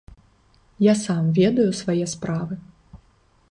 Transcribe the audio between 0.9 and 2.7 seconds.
сам ведаю свае справы.